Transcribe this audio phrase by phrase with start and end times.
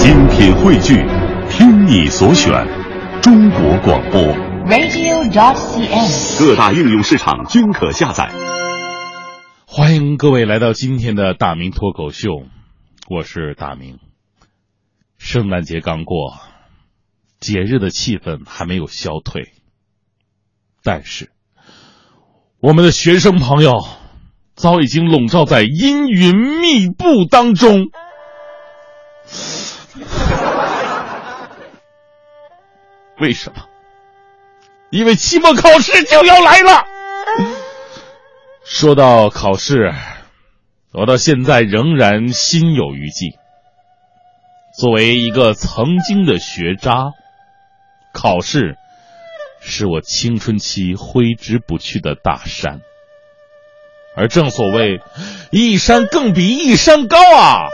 [0.00, 0.94] 品汇聚，
[1.50, 2.52] 听你所选，
[3.20, 4.22] 中国广播。
[4.68, 6.38] radio.cn。
[6.38, 8.30] 各大应用市场均可下载。
[9.66, 12.28] 欢迎各位来到今天的大明脱口秀，
[13.08, 13.98] 我是大明。
[15.18, 16.38] 圣诞节刚过，
[17.40, 19.52] 节日的气氛还没有消退，
[20.84, 21.30] 但是
[22.60, 23.72] 我们的学生朋友
[24.54, 27.90] 早已经笼罩在阴云密布当中。
[33.20, 33.64] 为什么？
[34.90, 36.84] 因为期末考试就要来了。
[38.64, 39.92] 说到考试，
[40.92, 43.38] 我到现在仍然心有余悸。
[44.78, 47.12] 作为一个曾经的学渣，
[48.14, 48.76] 考试
[49.60, 52.80] 是我青春期挥之不去的大山。
[54.16, 55.00] 而正所谓
[55.52, 57.68] “一山更比一山高”啊，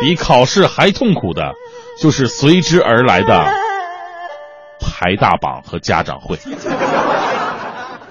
[0.00, 1.54] 比考试还痛苦的，
[2.00, 3.50] 就是随之而来的
[4.98, 6.38] 排大榜和家长会。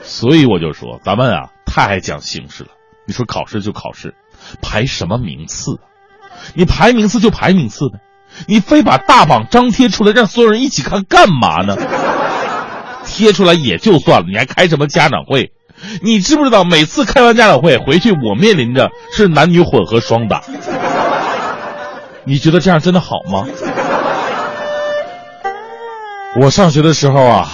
[0.03, 2.69] 所以我就说，咱们啊太爱讲形式了。
[3.07, 4.13] 你说考试就考试，
[4.61, 5.79] 排什么名次？
[6.53, 7.97] 你排名次就排名次呗，
[8.47, 11.75] 你非把大榜张贴出来让所有人一起看干嘛呢？
[13.03, 15.53] 贴出来也就算了，你还开什么家长会？
[16.03, 20.43] 你知不知道每次开完家长会回去，我面临着是男女混合双打。
[22.25, 23.47] 你觉得这样真的好吗？
[26.37, 27.47] 我上学的时候啊，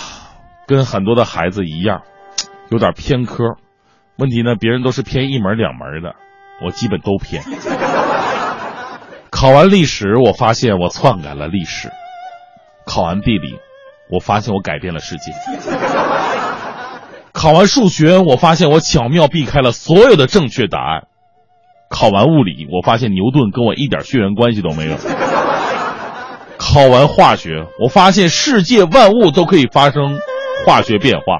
[0.66, 2.02] 跟很多的孩子一样，
[2.70, 3.44] 有点偏科。
[4.18, 6.16] 问题呢，别人都是偏一门两门的，
[6.66, 7.44] 我基本都偏。
[9.30, 11.90] 考完历史，我发现我篡改了历史；
[12.86, 13.60] 考完地理，
[14.10, 15.32] 我发现我改变了世界；
[17.32, 21.04] 考完数学，我发现我巧妙避开了所有的正确答案；
[21.88, 24.96] 考完物理，我发现牛顿跟我一点血缘关系都没有；
[26.74, 30.20] 考完化学，我发现世界万物都可以发生
[30.66, 31.40] 化学变化；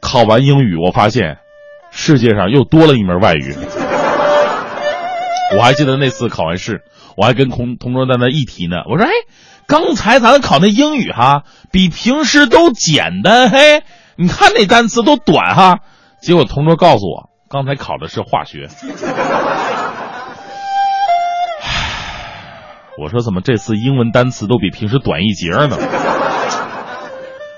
[0.00, 1.38] 考完英语，我发现
[1.90, 3.56] 世界上又多了一门外语。
[5.56, 6.82] 我还记得那次考完试，
[7.16, 8.76] 我还跟同同桌在那议题呢。
[8.90, 9.10] 我说：“哎，
[9.66, 13.48] 刚才咱们考那英语哈，比平时都简单。
[13.48, 13.82] 嘿，
[14.16, 15.78] 你看那单词都短哈。”
[16.20, 18.68] 结果同桌告诉我，刚才考的是化学。
[23.00, 25.76] 我说：“怎么这次英文单词都比平时短一截呢？”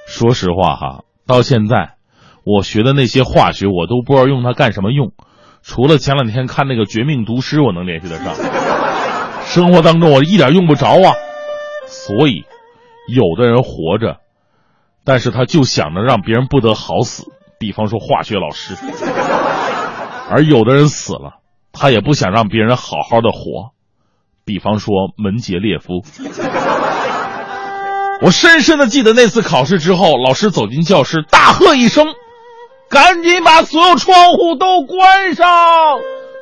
[0.06, 1.94] 说实话哈，到现在
[2.44, 5.12] 我学的那些化学，我都不知道用它干什么用。
[5.62, 8.34] 除了前两天看那个《绝命毒师》，我能联系得上，
[9.44, 11.14] 生活当中我一点用不着啊。
[11.86, 12.44] 所以，
[13.08, 14.18] 有的人活着，
[15.04, 17.24] 但是他就想着让别人不得好死，
[17.58, 18.74] 比方说化学老师；
[20.30, 21.40] 而有的人死了，
[21.72, 23.72] 他也不想让别人好好的活，
[24.44, 26.02] 比方说门捷列夫。
[28.22, 32.06] 我深深的记得那次考试之后，老师走进教室，大喝一声。
[32.88, 35.46] 赶紧把所有窗户都关上！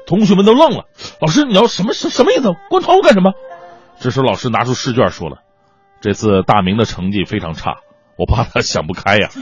[0.06, 0.84] 同学们都愣了。
[1.20, 2.54] 老师，你要什么什什么意思？
[2.70, 3.32] 关窗户干什么？
[4.00, 5.41] 这时老师拿出试卷说了
[6.00, 7.76] ：“这次大明的成绩非常差，
[8.16, 9.28] 我怕他想不开呀。”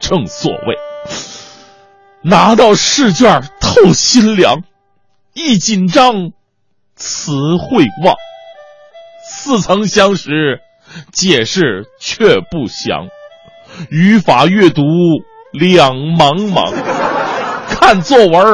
[0.00, 0.78] 正所谓，
[2.22, 4.62] 拿到试卷透心凉，
[5.34, 6.30] 一紧张
[6.94, 8.14] 词汇忘，
[9.28, 10.60] 似曾相识，
[11.12, 13.08] 解释却不详。
[13.90, 14.82] 语法阅读
[15.52, 16.72] 两茫茫，
[17.68, 18.44] 看作文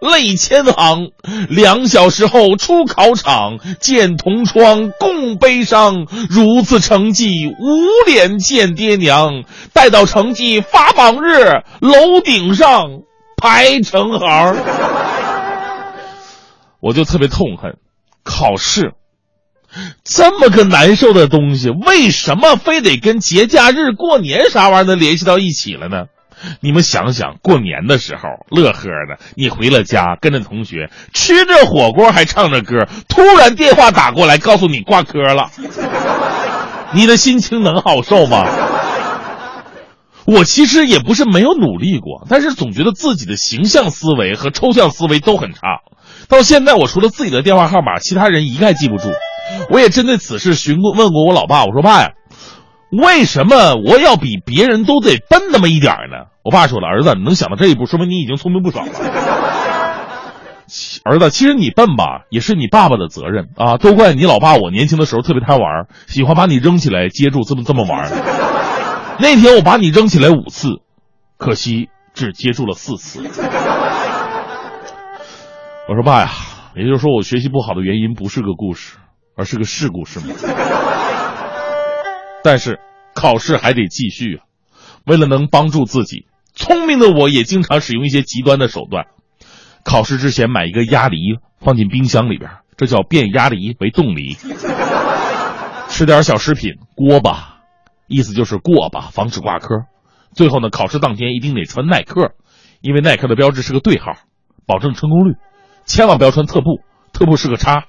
[0.00, 1.10] 泪千行。
[1.48, 6.06] 两小时后出考场，见同窗共悲伤。
[6.30, 9.42] 如此成绩无脸见爹娘，
[9.72, 11.44] 待到成绩发榜日，
[11.80, 13.00] 楼顶上
[13.36, 14.56] 排成行。
[16.80, 17.76] 我就特别痛恨
[18.28, 18.92] 考试。
[20.04, 26.04] 这么个难受的东西，为什么非得跟节假日、过年啥玩意儿的联系到一起了呢？
[26.60, 35.50] 你们想想，过年的时候乐呵的，你回了家，跟着同学吃着火锅，还唱着歌，突然电话打过来，告诉你挂科了，
[36.92, 38.46] 你的心情能好受吗？
[40.26, 45.60] 我其实也不是没有努力过，但是总觉得自己的形象思维和抽象思维都很差。
[46.28, 49.08] 到现在，我除了自己的电话号码，其他人一概记不住。
[49.70, 52.10] 我也针对此事询问问过我老爸，我说爸呀，
[52.90, 56.28] 为什么我要比别人都得笨那么一点呢？
[56.44, 58.92] 我爸说了，儿子，你能想到这一步，说明你已经聪明不少了。
[61.02, 68.10] 儿子，其实你笨吧，也是你爸爸的责任啊，都怪你老爸，我年轻的时候特别贪玩，喜欢把你扔起来接住，这么这么玩。
[69.18, 70.68] 那天我把你扔起来五次，
[71.38, 73.22] 可惜只接住了四次。
[75.88, 76.28] 我说爸呀，
[76.76, 78.98] 也就是说我学习不好的原因不是个故事，
[79.34, 80.26] 而是个事故，是吗？
[82.44, 82.78] 但是
[83.14, 84.44] 考试还得继续啊！
[85.06, 89.06] 为了能帮助自己，聪明的我也经常使用一些极端的手段。
[89.82, 94.36] 考试之前买一个鸭梨放进冰箱里边，这叫变鸭梨为冻梨。
[95.88, 97.60] 吃点小食品，锅巴，
[98.06, 99.86] 意思就是过吧，防止挂科。
[100.34, 102.34] 最后呢，考试当天一定得穿耐克，
[102.82, 104.12] 因为耐克的标志是个对号，
[104.66, 105.36] 保证成功率。
[105.88, 106.82] 千万不要穿特步，
[107.14, 107.84] 特步是个叉。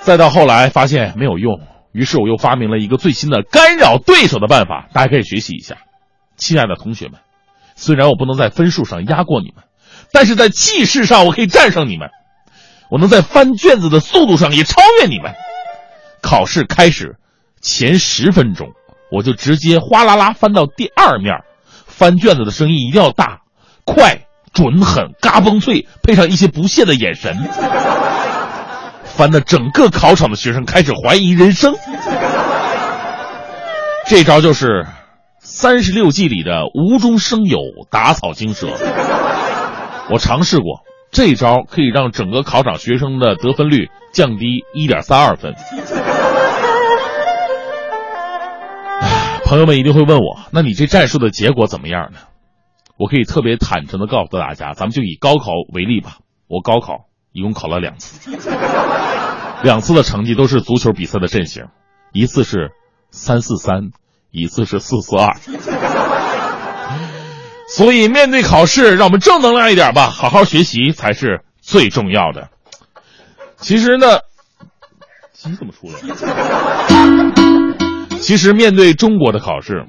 [0.00, 1.60] 再到后来发现没有用，
[1.92, 5.76] 于是我又发明了一个最新的干扰对手的办法，大家可以学习一下。
[6.36, 7.20] 亲爱的同学们，
[7.74, 9.64] 虽然我不能在分数上压过你们，
[10.12, 12.08] 但是在气势上我可以战胜你们。
[12.88, 15.34] 我能在翻卷子的速度上也超越你们。
[16.22, 17.16] 考试开始
[17.60, 18.68] 前十分钟，
[19.12, 21.34] 我就直接哗啦啦翻到第二面，
[21.86, 23.40] 翻卷子的声音一定要大、
[23.84, 24.22] 快、
[24.52, 27.36] 准、狠、嘎嘣脆，配上一些不屑的眼神。
[29.04, 31.74] 翻的整个考场的学生开始怀疑人生。
[34.06, 34.86] 这招就是
[35.40, 37.58] 三十六计里的无中生有，
[37.90, 38.68] 打草惊蛇。
[40.10, 40.80] 我尝试过，
[41.12, 45.54] 这招可以让整个考场学生的得分率降低一点三二分。
[49.44, 52.18] 朋友们一定会问我，那你这战术的结果怎么样呢？
[53.00, 56.18] 我可以特别坦诚的告诉大家，咱们就以高考为例吧。
[56.48, 58.30] 我高考一共考了两次。
[59.62, 61.64] 两次的成绩都是足球比赛的阵型，
[62.12, 62.72] 一次是
[63.10, 63.92] 三四三，
[64.30, 65.34] 一次是四四二。
[67.68, 72.50] 所以面对考试，让我们正能量一点吧，好好学习才是最重要的。
[73.56, 74.18] 其实呢，
[75.32, 75.94] 鸡怎么出来？
[78.20, 79.86] 其实面对中国的考试，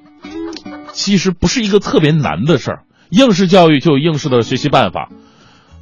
[0.94, 2.84] 其实不是一个特别难的事儿。
[3.12, 5.10] 应试教育就有应试的学习办法。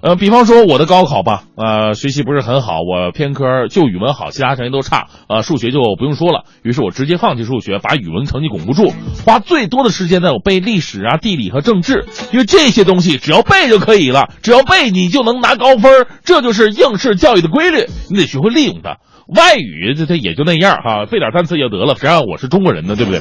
[0.02, 6.46] 呃，比方说我的高考吧，呃，学习不是很好，我偏科就语文好，其他成绩都差，呃，数学就不用说了。
[6.64, 8.94] 于是我直接放弃数学，把语文成绩巩固住，
[9.26, 19.00] 花最多的时间呢，我背历史啊、地理和政治，因为这些东西只要背就可以了，只要背你就能拿高分，这就是应试教育的规律，你得学会利用它。
[19.28, 23.20] 外语这它也就那样哈，背点单词就得了，谁让我是中国人呢，对不对？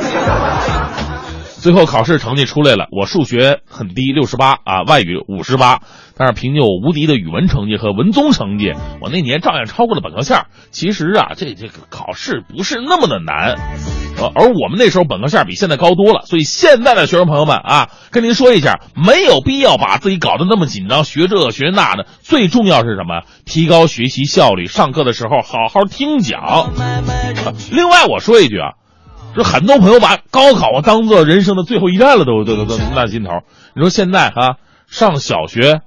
[1.60, 5.80] 最后考试成绩出来了，我数学很低，六十八啊，外语五十八。
[6.16, 10.46] 但是凭借我无敌的语文成绩和文综成绩，我那年照样超过了本科线。
[10.72, 13.54] 其实啊，这这个考试不是那么的难，
[14.18, 16.22] 呃，而我们那时候本科线比现在高多了。
[16.26, 22.06] 所以现在的学生朋友们啊，跟您说一下，没有必要把自己搞得那么紧张，学这学那的。
[22.20, 23.22] 最重要是什么？
[23.44, 26.72] 提高学习效率，上课的时候好好听讲。
[27.70, 28.74] 另外我说一句啊，
[29.38, 33.30] 这很多朋友把高考啊当做人生的最后一站了，都都都都那劲头。
[33.74, 34.56] 你说现在啊，
[34.86, 35.80] 上小学。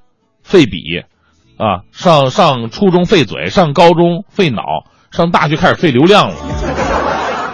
[0.44, 0.81] 费笔，
[1.57, 4.63] 啊，上上初中费嘴，上高中费脑，
[5.12, 6.36] 上大学开始费流量了。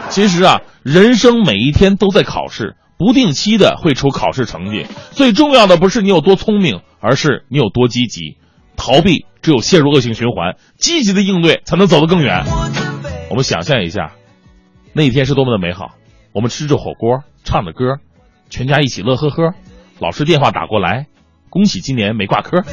[0.09, 4.85] 其实啊，人生每一天都在考试，不定期的会出考试成绩。
[5.11, 8.37] 最重要的不是你有多聪明，而是你有多积极。
[8.77, 12.45] 逃避只有陷入恶性循环，积极的应对才能走得更远。
[13.29, 14.13] 我们想象一下，
[14.97, 15.91] 那一天是多么的美好。
[16.33, 17.99] 我们吃着火锅，唱着歌，
[18.49, 19.53] 全家一起乐呵呵。
[19.99, 21.05] 老师电话打过来。
[21.51, 22.63] 恭喜今年没挂科。